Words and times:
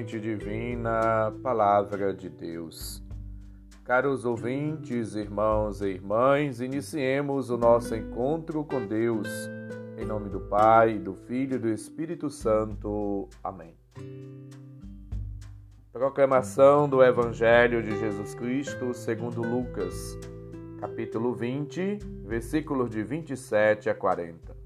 divina, 0.00 1.30
Palavra 1.42 2.14
de 2.14 2.30
Deus. 2.30 3.02
Caros 3.84 4.24
ouvintes, 4.24 5.14
irmãos 5.14 5.82
e 5.82 5.88
irmãs, 5.88 6.60
iniciemos 6.60 7.50
o 7.50 7.58
nosso 7.58 7.94
encontro 7.94 8.64
com 8.64 8.86
Deus. 8.86 9.28
Em 9.98 10.06
nome 10.06 10.30
do 10.30 10.40
Pai, 10.40 10.98
do 10.98 11.14
Filho 11.14 11.56
e 11.56 11.58
do 11.58 11.68
Espírito 11.68 12.30
Santo. 12.30 13.28
Amém. 13.44 13.76
Proclamação 15.92 16.88
do 16.88 17.02
Evangelho 17.02 17.82
de 17.82 17.98
Jesus 17.98 18.34
Cristo 18.34 18.94
segundo 18.94 19.42
Lucas, 19.42 20.18
capítulo 20.80 21.34
20, 21.34 21.98
versículos 22.24 22.88
de 22.88 23.02
27 23.02 23.90
a 23.90 23.94
40. 23.94 24.56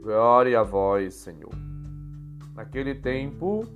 Glória 0.00 0.60
a 0.60 0.62
vós, 0.62 1.14
Senhor. 1.14 1.52
Naquele 2.54 2.94
tempo, 2.94 3.66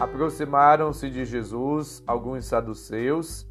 aproximaram-se 0.00 1.10
de 1.10 1.26
Jesus 1.26 2.02
alguns 2.06 2.46
saduceus 2.46 3.46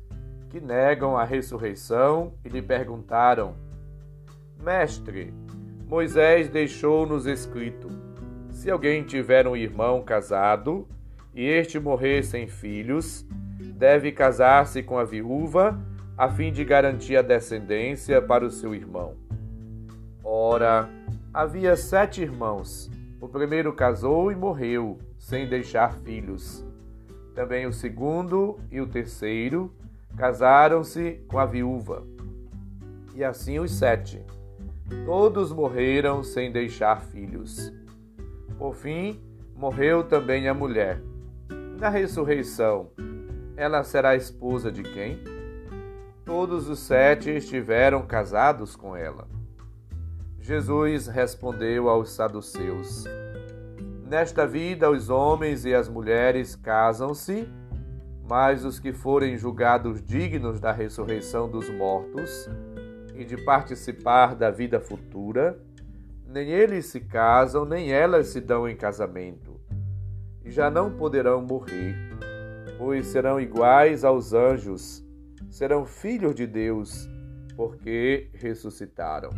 que 0.49 0.59
negam 0.59 1.15
a 1.15 1.23
ressurreição 1.23 2.33
e 2.43 2.49
lhe 2.49 2.61
perguntaram: 2.61 3.53
Mestre, 4.59 5.31
Moisés 5.87 6.49
deixou-nos 6.49 7.27
escrito: 7.27 7.87
se 8.49 8.71
alguém 8.71 9.03
tiver 9.03 9.47
um 9.47 9.55
irmão 9.55 10.01
casado 10.01 10.87
e 11.35 11.45
este 11.45 11.79
morrer 11.79 12.23
sem 12.23 12.47
filhos, 12.47 13.23
deve 13.75 14.11
casar-se 14.11 14.81
com 14.81 14.97
a 14.97 15.03
viúva 15.03 15.79
a 16.17 16.29
fim 16.29 16.51
de 16.51 16.65
garantir 16.65 17.15
a 17.15 17.21
descendência 17.21 18.19
para 18.21 18.43
o 18.43 18.49
seu 18.49 18.73
irmão. 18.73 19.15
Ora, 20.23 20.89
havia 21.33 21.75
sete 21.75 22.21
irmãos. 22.21 22.89
O 23.21 23.27
primeiro 23.27 23.71
casou 23.71 24.31
e 24.31 24.35
morreu, 24.35 24.97
sem 25.29 25.47
deixar 25.47 25.93
filhos. 25.99 26.65
Também 27.35 27.67
o 27.67 27.71
segundo 27.71 28.59
e 28.71 28.81
o 28.81 28.87
terceiro 28.87 29.71
casaram-se 30.17 31.23
com 31.27 31.37
a 31.37 31.45
viúva. 31.45 32.03
E 33.13 33.23
assim 33.23 33.59
os 33.59 33.71
sete. 33.71 34.25
Todos 35.05 35.51
morreram 35.51 36.23
sem 36.23 36.51
deixar 36.51 37.03
filhos. 37.03 37.71
Por 38.57 38.73
fim, 38.73 39.21
morreu 39.55 40.03
também 40.03 40.47
a 40.47 40.53
mulher. 40.53 40.99
Na 41.79 41.89
ressurreição, 41.89 42.89
ela 43.55 43.83
será 43.83 44.15
esposa 44.15 44.71
de 44.71 44.81
quem? 44.81 45.19
Todos 46.25 46.67
os 46.67 46.79
sete 46.79 47.29
estiveram 47.29 48.01
casados 48.01 48.75
com 48.75 48.95
ela. 48.95 49.27
Jesus 50.39 51.05
respondeu 51.05 51.87
aos 51.87 52.11
saduceus: 52.13 53.05
Nesta 54.09 54.47
vida 54.47 54.89
os 54.89 55.07
homens 55.07 55.65
e 55.65 55.73
as 55.75 55.87
mulheres 55.87 56.55
casam-se, 56.55 57.47
mas 58.27 58.65
os 58.65 58.79
que 58.79 58.91
forem 58.91 59.37
julgados 59.37 60.01
dignos 60.01 60.59
da 60.59 60.71
ressurreição 60.71 61.47
dos 61.47 61.69
mortos 61.69 62.49
e 63.13 63.23
de 63.23 63.37
participar 63.37 64.33
da 64.33 64.49
vida 64.49 64.79
futura, 64.79 65.59
nem 66.25 66.49
eles 66.49 66.87
se 66.87 67.01
casam, 67.01 67.65
nem 67.65 67.91
elas 67.91 68.29
se 68.29 68.41
dão 68.41 68.67
em 68.67 68.75
casamento, 68.75 69.61
e 70.43 70.49
já 70.49 70.71
não 70.71 70.89
poderão 70.89 71.43
morrer, 71.43 71.95
pois 72.79 73.05
serão 73.05 73.39
iguais 73.39 74.03
aos 74.03 74.33
anjos, 74.33 75.05
serão 75.51 75.85
filhos 75.85 76.33
de 76.33 76.47
Deus, 76.47 77.07
porque 77.55 78.31
ressuscitaram. 78.33 79.29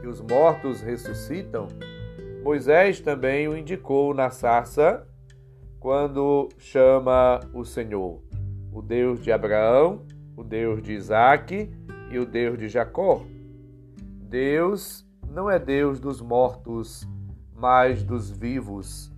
Que 0.00 0.06
os 0.06 0.20
mortos 0.20 0.80
ressuscitam, 0.80 1.66
Moisés 2.42 3.00
também 3.00 3.46
o 3.48 3.56
indicou 3.56 4.14
na 4.14 4.30
sarça 4.30 5.06
quando 5.78 6.48
chama 6.58 7.40
o 7.52 7.64
Senhor, 7.64 8.22
o 8.72 8.80
Deus 8.80 9.22
de 9.22 9.30
Abraão, 9.30 10.06
o 10.36 10.42
Deus 10.42 10.82
de 10.82 10.92
Isaac 10.92 11.70
e 12.10 12.18
o 12.18 12.24
Deus 12.24 12.58
de 12.58 12.68
Jacó. 12.68 13.22
Deus 14.22 15.06
não 15.28 15.50
é 15.50 15.58
Deus 15.58 16.00
dos 16.00 16.22
mortos, 16.22 17.06
mas 17.54 18.02
dos 18.02 18.30
vivos, 18.30 19.12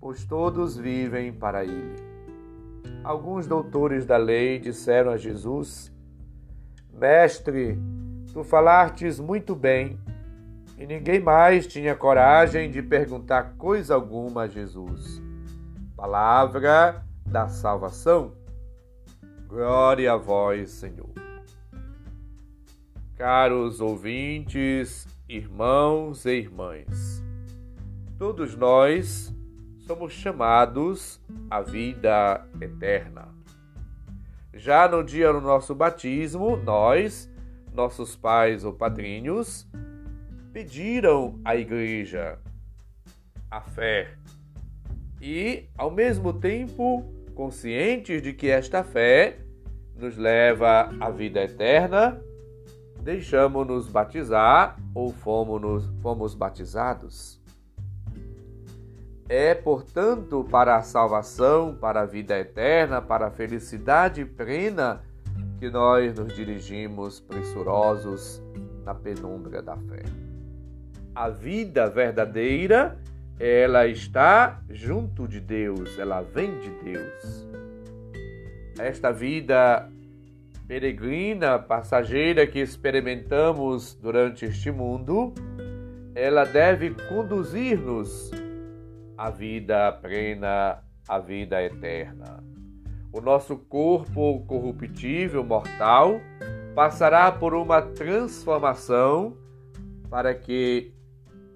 pois 0.00 0.24
todos 0.24 0.78
vivem 0.78 1.32
para 1.32 1.62
Ele. 1.62 1.96
Alguns 3.04 3.46
doutores 3.46 4.06
da 4.06 4.16
lei 4.16 4.58
disseram 4.58 5.12
a 5.12 5.16
Jesus: 5.18 5.92
Mestre, 6.92 7.78
tu 8.32 8.42
falastes 8.42 9.20
muito 9.20 9.54
bem 9.54 9.98
e 10.78 10.86
ninguém 10.86 11.20
mais 11.20 11.66
tinha 11.66 11.94
coragem 11.94 12.70
de 12.70 12.82
perguntar 12.82 13.54
coisa 13.56 13.94
alguma 13.94 14.42
a 14.42 14.48
Jesus. 14.48 15.22
Palavra 15.96 17.02
da 17.24 17.48
salvação. 17.48 18.34
Glória 19.48 20.12
a 20.12 20.16
vós, 20.16 20.70
Senhor. 20.70 21.10
Caros 23.16 23.80
ouvintes, 23.80 25.08
irmãos 25.26 26.26
e 26.26 26.32
irmãs, 26.32 27.24
todos 28.18 28.54
nós 28.54 29.34
somos 29.86 30.12
chamados 30.12 31.18
à 31.50 31.62
vida 31.62 32.46
eterna. 32.60 33.28
Já 34.52 34.86
no 34.86 35.02
dia 35.02 35.32
do 35.32 35.40
nosso 35.40 35.74
batismo, 35.74 36.56
nós, 36.56 37.32
nossos 37.72 38.14
pais 38.14 38.64
ou 38.64 38.72
padrinhos, 38.72 39.66
pediram 40.56 41.38
à 41.44 41.54
igreja 41.54 42.38
a 43.50 43.60
fé 43.60 44.14
e, 45.20 45.68
ao 45.76 45.90
mesmo 45.90 46.32
tempo, 46.32 47.04
conscientes 47.34 48.22
de 48.22 48.32
que 48.32 48.48
esta 48.48 48.82
fé 48.82 49.36
nos 49.94 50.16
leva 50.16 50.88
à 50.98 51.10
vida 51.10 51.42
eterna, 51.42 52.18
deixamos-nos 53.02 53.86
batizar 53.86 54.78
ou 54.94 55.12
fomos, 55.12 55.84
fomos 56.00 56.34
batizados. 56.34 57.38
É, 59.28 59.54
portanto, 59.54 60.42
para 60.50 60.76
a 60.76 60.82
salvação, 60.82 61.76
para 61.76 62.00
a 62.00 62.06
vida 62.06 62.38
eterna, 62.38 63.02
para 63.02 63.26
a 63.26 63.30
felicidade 63.30 64.24
plena, 64.24 65.02
que 65.58 65.68
nós 65.68 66.14
nos 66.14 66.34
dirigimos 66.34 67.20
pressurosos 67.20 68.42
na 68.86 68.94
penumbra 68.94 69.60
da 69.60 69.76
fé 69.76 70.25
a 71.16 71.30
vida 71.30 71.88
verdadeira, 71.88 72.98
ela 73.40 73.86
está 73.86 74.60
junto 74.68 75.26
de 75.26 75.40
Deus, 75.40 75.98
ela 75.98 76.20
vem 76.20 76.58
de 76.60 76.68
Deus. 76.84 77.48
Esta 78.78 79.10
vida 79.10 79.90
peregrina, 80.68 81.58
passageira 81.58 82.46
que 82.46 82.58
experimentamos 82.58 83.94
durante 83.94 84.44
este 84.44 84.70
mundo, 84.70 85.32
ela 86.14 86.44
deve 86.44 86.90
conduzir-nos 87.08 88.30
à 89.16 89.30
vida 89.30 89.90
plena, 89.92 90.82
à 91.08 91.18
vida 91.18 91.62
eterna. 91.62 92.44
O 93.10 93.22
nosso 93.22 93.56
corpo 93.56 94.44
corruptível, 94.46 95.42
mortal, 95.42 96.20
passará 96.74 97.32
por 97.32 97.54
uma 97.54 97.80
transformação 97.80 99.34
para 100.10 100.34
que 100.34 100.94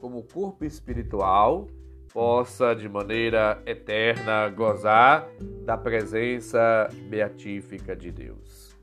como 0.01 0.23
corpo 0.23 0.65
espiritual, 0.65 1.69
possa 2.13 2.75
de 2.75 2.89
maneira 2.89 3.63
eterna 3.67 4.49
gozar 4.49 5.29
da 5.65 5.77
presença 5.77 6.89
beatífica 7.09 7.95
de 7.95 8.11
Deus. 8.11 8.77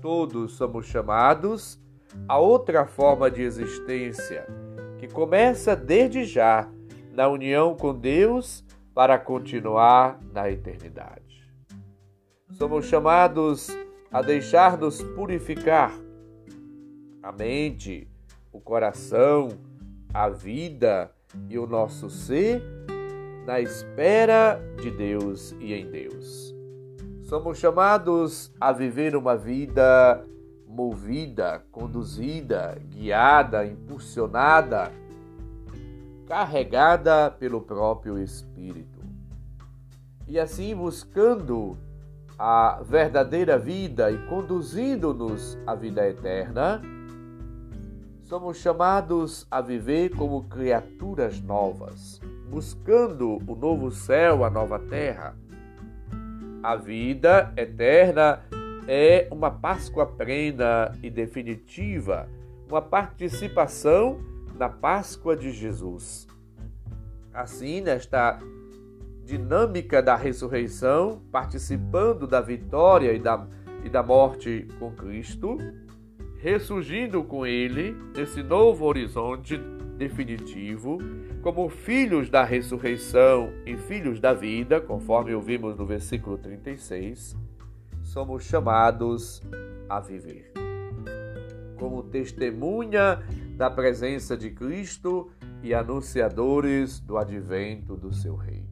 Todos 0.00 0.52
somos 0.52 0.86
chamados 0.86 1.78
a 2.26 2.38
outra 2.38 2.86
forma 2.86 3.30
de 3.30 3.42
existência, 3.42 4.46
que 4.98 5.06
começa 5.06 5.76
desde 5.76 6.24
já 6.24 6.68
na 7.12 7.28
união 7.28 7.76
com 7.76 7.94
Deus 7.94 8.64
para 8.94 9.18
continuar 9.18 10.18
na 10.32 10.50
eternidade. 10.50 11.20
Somos 12.52 12.86
chamados 12.86 13.68
a 14.10 14.22
deixar-nos 14.22 15.00
purificar 15.02 15.92
a 17.22 17.30
mente, 17.30 18.08
o 18.52 18.60
coração, 18.60 19.50
a 20.12 20.28
vida 20.28 21.10
e 21.48 21.58
o 21.58 21.66
nosso 21.66 22.10
ser 22.10 22.62
na 23.46 23.60
espera 23.60 24.60
de 24.80 24.90
Deus 24.90 25.52
e 25.60 25.72
em 25.72 25.90
Deus. 25.90 26.54
Somos 27.22 27.58
chamados 27.58 28.52
a 28.60 28.72
viver 28.72 29.14
uma 29.14 29.36
vida 29.36 30.24
movida, 30.66 31.64
conduzida, 31.70 32.76
guiada, 32.88 33.66
impulsionada, 33.66 34.92
carregada 36.26 37.30
pelo 37.30 37.60
próprio 37.60 38.18
Espírito. 38.18 39.00
E 40.26 40.38
assim 40.38 40.74
buscando 40.74 41.76
a 42.38 42.80
verdadeira 42.82 43.58
vida 43.58 44.10
e 44.10 44.18
conduzindo-nos 44.26 45.58
à 45.66 45.74
vida 45.74 46.08
eterna, 46.08 46.80
somos 48.30 48.58
chamados 48.58 49.44
a 49.50 49.60
viver 49.60 50.10
como 50.10 50.44
criaturas 50.44 51.42
novas, 51.42 52.20
buscando 52.48 53.38
o 53.44 53.56
novo 53.56 53.90
céu, 53.90 54.44
a 54.44 54.48
nova 54.48 54.78
terra. 54.78 55.34
A 56.62 56.76
vida 56.76 57.52
eterna 57.56 58.40
é 58.86 59.26
uma 59.32 59.50
Páscoa 59.50 60.06
plena 60.06 60.92
e 61.02 61.10
definitiva, 61.10 62.28
uma 62.68 62.80
participação 62.80 64.20
na 64.56 64.68
Páscoa 64.68 65.36
de 65.36 65.50
Jesus. 65.50 66.28
Assim, 67.34 67.80
nesta 67.80 68.38
dinâmica 69.24 70.00
da 70.00 70.14
ressurreição, 70.14 71.20
participando 71.32 72.28
da 72.28 72.40
vitória 72.40 73.12
e 73.12 73.18
da, 73.18 73.44
e 73.82 73.88
da 73.88 74.04
morte 74.04 74.68
com 74.78 74.92
Cristo, 74.92 75.58
ressurgindo 76.42 77.22
com 77.22 77.46
Ele 77.46 77.94
nesse 78.16 78.42
novo 78.42 78.86
horizonte 78.86 79.58
definitivo, 79.98 80.98
como 81.42 81.68
filhos 81.68 82.30
da 82.30 82.42
ressurreição 82.42 83.52
e 83.66 83.76
filhos 83.76 84.18
da 84.18 84.32
vida, 84.32 84.80
conforme 84.80 85.34
ouvimos 85.34 85.76
no 85.76 85.84
versículo 85.84 86.38
36, 86.38 87.36
somos 88.02 88.44
chamados 88.44 89.42
a 89.88 90.00
viver. 90.00 90.50
Como 91.78 92.02
testemunha 92.04 93.22
da 93.56 93.70
presença 93.70 94.34
de 94.34 94.50
Cristo 94.50 95.30
e 95.62 95.74
anunciadores 95.74 97.00
do 97.00 97.18
advento 97.18 97.96
do 97.96 98.12
seu 98.14 98.34
reino. 98.34 98.68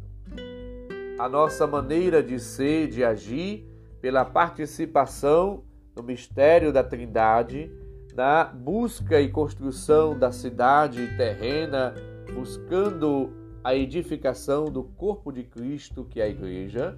A 1.19 1.29
nossa 1.29 1.67
maneira 1.67 2.23
de 2.23 2.39
ser, 2.39 2.89
de 2.89 3.05
agir, 3.05 3.67
pela 4.01 4.25
participação 4.25 5.65
no 5.99 6.05
mistério 6.05 6.73
da 6.73 6.85
Trindade, 6.85 7.71
na 8.15 8.45
busca 8.45 9.21
e 9.21 9.29
construção 9.29 10.17
da 10.17 10.31
cidade 10.31 11.17
terrena, 11.17 11.93
buscando 12.33 13.33
a 13.65 13.75
edificação 13.75 14.67
do 14.67 14.85
corpo 14.85 15.33
de 15.33 15.43
Cristo, 15.43 16.05
que 16.05 16.21
é 16.21 16.25
a 16.25 16.29
Igreja, 16.29 16.97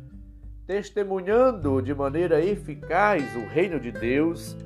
testemunhando 0.67 1.81
de 1.81 1.95
maneira 1.95 2.45
eficaz 2.45 3.35
o 3.35 3.41
reino 3.49 3.81
de 3.81 3.91
Deus 3.91 4.57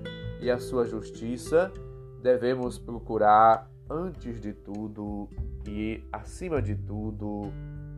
e 0.41 0.51
a 0.51 0.59
sua 0.59 0.85
justiça, 0.85 1.73
devemos 2.21 2.77
procurar, 2.79 3.71
antes 3.89 4.41
de 4.41 4.53
tudo 4.53 5.29
e 5.67 6.03
acima 6.13 6.61
de 6.61 6.75
tudo, 6.75 7.53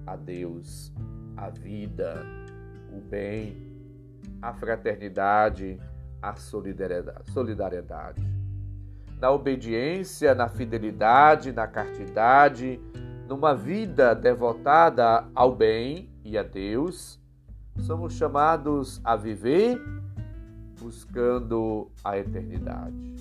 a 0.07 0.17
Deus 0.17 0.93
a 1.37 1.51
vida, 1.51 2.25
o 2.93 3.01
bem, 3.01 3.57
a 4.41 4.53
fraternidade, 4.55 5.79
a 6.23 6.35
solidariedade. 6.35 8.23
Na 9.21 9.31
obediência, 9.31 10.35
na 10.35 10.49
fidelidade, 10.49 11.53
na 11.53 11.67
castidade, 11.67 12.81
numa 13.29 13.55
vida 13.55 14.15
devotada 14.15 15.27
ao 15.35 15.55
bem 15.55 16.11
e 16.25 16.37
a 16.37 16.43
Deus, 16.43 17.21
somos 17.79 18.15
chamados 18.15 19.01
a 19.05 19.17
viver 19.17 19.81
buscando 20.79 21.91
a 22.05 22.19
eternidade. 22.19 23.17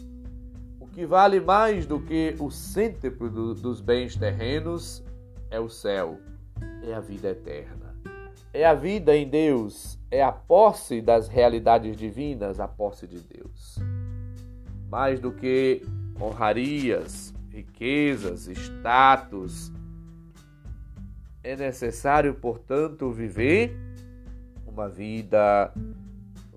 O 0.80 0.88
que 0.88 1.06
vale 1.06 1.40
mais 1.40 1.86
do 1.86 2.00
que 2.00 2.36
o 2.40 2.52
cêntuplo 2.52 3.54
dos 3.56 3.82
bens 3.82 4.16
terrenos 4.16 5.04
é 5.50 5.60
o 5.60 5.70
céu, 5.70 6.20
é 6.84 6.94
a 6.94 7.00
vida 7.00 7.30
eterna 7.30 7.86
é 8.56 8.66
a 8.66 8.74
vida 8.74 9.14
em 9.14 9.28
Deus, 9.28 10.00
é 10.16 10.24
a 10.24 10.32
posse 10.32 11.02
das 11.02 11.28
realidades 11.28 11.98
divinas, 11.98 12.60
a 12.60 12.68
posse 12.68 13.06
de 13.06 13.20
Deus. 13.20 13.78
Mais 14.90 15.20
do 15.20 15.32
que 15.32 15.82
honrarias, 16.20 17.34
riquezas, 17.50 18.48
status, 18.48 19.74
é 21.44 21.56
necessário, 21.56 22.34
portanto, 22.34 23.12
viver 23.12 23.78
uma 24.66 24.88
vida 24.88 25.74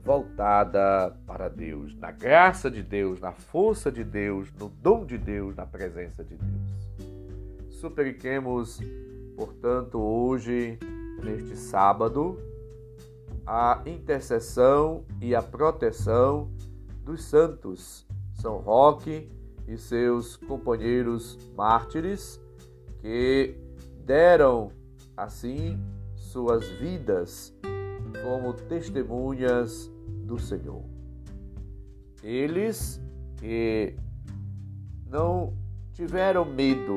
voltada 0.04 1.14
para 1.26 1.48
Deus, 1.48 1.94
na 1.96 2.10
graça 2.10 2.70
de 2.70 2.82
Deus, 2.82 3.20
na 3.20 3.32
força 3.32 3.90
de 3.90 4.04
Deus, 4.04 4.52
no 4.58 4.68
dom 4.68 5.04
de 5.04 5.18
Deus, 5.18 5.56
na 5.56 5.66
presença 5.66 6.24
de 6.24 6.36
Deus. 6.36 7.68
Supliquemos, 7.68 8.80
portanto, 9.36 9.98
hoje 9.98 10.78
neste 11.22 11.56
sábado, 11.56 12.38
a 13.50 13.80
intercessão 13.86 15.06
e 15.22 15.34
a 15.34 15.40
proteção 15.40 16.50
dos 17.02 17.24
santos 17.24 18.06
São 18.34 18.58
Roque 18.58 19.26
e 19.66 19.78
seus 19.78 20.36
companheiros 20.36 21.38
mártires 21.56 22.38
que 23.00 23.56
deram 24.04 24.70
assim 25.16 25.82
suas 26.14 26.68
vidas 26.68 27.54
como 28.22 28.52
testemunhas 28.52 29.90
do 30.26 30.38
Senhor. 30.38 30.84
Eles 32.22 33.00
que 33.38 33.96
não 35.06 35.54
tiveram 35.94 36.44
medo 36.44 36.96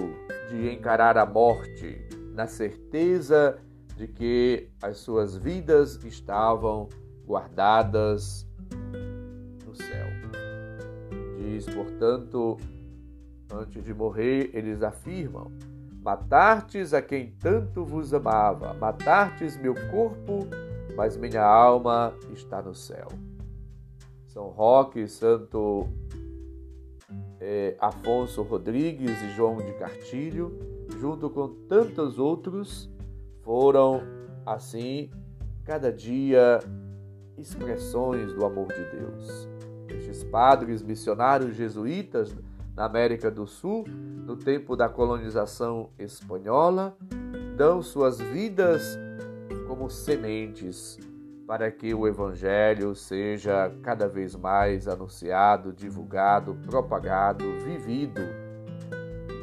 de 0.49 0.69
encarar 0.69 1.17
a 1.17 1.25
morte 1.25 2.09
na 2.33 2.45
certeza 2.45 3.57
de 3.69 3.70
que 4.07 4.69
as 4.81 4.97
suas 4.97 5.35
vidas 5.35 6.03
estavam 6.03 6.89
guardadas 7.25 8.47
no 9.65 9.75
céu. 9.75 10.07
Diz, 11.37 11.65
portanto, 11.65 12.57
antes 13.51 13.83
de 13.83 13.93
morrer, 13.93 14.51
eles 14.53 14.81
afirmam: 14.81 15.51
Matartes 16.03 16.93
a 16.93 17.01
quem 17.01 17.31
tanto 17.31 17.85
vos 17.85 18.13
amava, 18.13 18.73
matartes 18.73 19.55
meu 19.57 19.75
corpo, 19.91 20.47
mas 20.95 21.15
minha 21.15 21.43
alma 21.43 22.13
está 22.33 22.61
no 22.61 22.73
céu. 22.73 23.07
São 24.27 24.47
Roque, 24.47 25.07
Santo 25.07 25.87
é, 27.39 27.75
Afonso 27.79 28.43
Rodrigues 28.43 29.21
e 29.21 29.29
João 29.31 29.57
de 29.57 29.73
Cartilho, 29.73 30.57
junto 30.99 31.29
com 31.29 31.49
tantos 31.67 32.19
outros, 32.19 32.90
foram, 33.43 34.01
assim, 34.45 35.09
cada 35.63 35.91
dia 35.91 36.59
expressões 37.37 38.33
do 38.33 38.45
amor 38.45 38.67
de 38.67 38.83
Deus. 38.91 39.47
Estes 39.87 40.23
padres 40.23 40.81
missionários 40.81 41.55
jesuítas 41.55 42.35
na 42.75 42.85
América 42.85 43.29
do 43.29 43.45
Sul, 43.45 43.85
no 43.87 44.37
tempo 44.37 44.75
da 44.75 44.87
colonização 44.87 45.89
espanhola, 45.99 46.95
dão 47.57 47.81
suas 47.81 48.19
vidas 48.19 48.97
como 49.67 49.89
sementes 49.89 50.97
para 51.45 51.69
que 51.69 51.93
o 51.93 52.07
Evangelho 52.07 52.95
seja 52.95 53.69
cada 53.81 54.07
vez 54.07 54.35
mais 54.35 54.87
anunciado, 54.87 55.73
divulgado, 55.73 56.55
propagado, 56.65 57.45
vivido, 57.59 58.21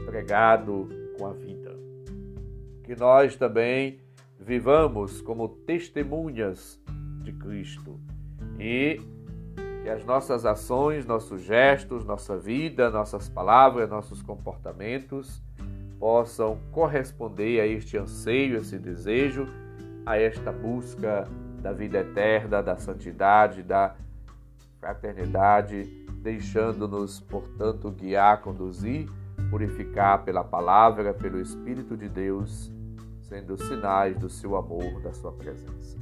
pregado 0.07 0.89
com 1.19 1.27
a 1.27 1.33
vida 1.33 1.48
que 2.89 2.97
nós 2.97 3.37
também 3.37 4.01
vivamos 4.41 5.21
como 5.21 5.47
testemunhas 5.47 6.81
de 7.23 7.35
Cristo. 7.35 8.01
E 8.59 8.99
que 9.83 9.91
as 9.91 10.07
nossas 10.07 10.47
ações, 10.47 11.05
nossos 11.05 11.43
gestos, 11.43 12.03
nossa 12.03 12.39
vida, 12.39 12.89
nossas 12.89 13.29
palavras, 13.29 13.91
nossos 13.91 14.23
comportamentos 14.23 15.43
possam 15.99 16.59
corresponder 16.73 17.61
a 17.61 17.67
este 17.67 17.99
anseio, 17.99 18.57
esse 18.57 18.79
desejo, 18.79 19.47
a 20.07 20.17
esta 20.17 20.51
busca 20.51 21.29
da 21.61 21.75
vida 21.75 21.99
eterna, 21.99 22.63
da 22.63 22.79
santidade, 22.79 23.63
da 23.63 23.97
fraternidade, 24.81 25.85
deixando-nos, 26.23 27.21
portanto, 27.21 27.91
guiar, 27.91 28.41
conduzir, 28.41 29.11
purificar 29.51 30.25
pela 30.25 30.43
palavra, 30.43 31.13
pelo 31.13 31.39
Espírito 31.39 31.95
de 31.95 32.09
Deus 32.09 32.78
sendo 33.29 33.57
sinais 33.57 34.17
do 34.17 34.29
seu 34.29 34.57
amor, 34.57 35.01
da 35.03 35.13
sua 35.13 35.33
presença. 35.33 35.99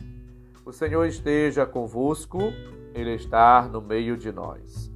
O 0.64 0.72
Senhor 0.72 1.04
esteja 1.06 1.66
convosco, 1.66 2.38
Ele 2.94 3.14
está 3.14 3.68
no 3.68 3.80
meio 3.80 4.16
de 4.16 4.32
nós. 4.32 4.90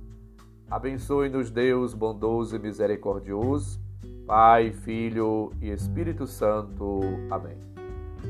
Abençoe-nos, 0.70 1.50
Deus 1.50 1.92
bondoso 1.92 2.54
e 2.54 2.58
misericordioso, 2.58 3.80
Pai, 4.26 4.70
Filho 4.70 5.52
e 5.60 5.70
Espírito 5.70 6.26
Santo. 6.26 7.00
Amém. 7.28 7.58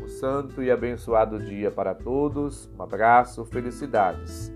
Um 0.02 0.08
santo 0.08 0.62
e 0.62 0.70
abençoado 0.70 1.38
dia 1.38 1.70
para 1.70 1.94
todos. 1.94 2.70
Um 2.78 2.82
abraço, 2.82 3.44
felicidades. 3.44 4.50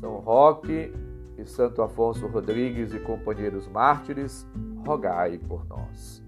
São 0.00 0.20
Roque 0.20 0.90
e 1.36 1.44
Santo 1.44 1.82
Afonso 1.82 2.26
Rodrigues 2.26 2.94
e 2.94 2.98
companheiros 2.98 3.68
mártires, 3.68 4.46
rogai 4.86 5.36
por 5.36 5.66
nós. 5.66 6.23